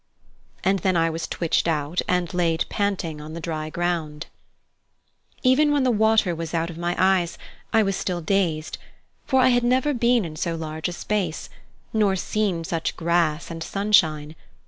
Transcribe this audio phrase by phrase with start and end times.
[0.63, 4.25] And then I was twitched out and laid panting on the dry ground.
[5.43, 7.37] Even when the water was out of my eyes,
[7.71, 8.79] I was still dazed,
[9.27, 11.51] for I had never been in so large a space,
[11.93, 14.35] nor seen such grass and sunshine.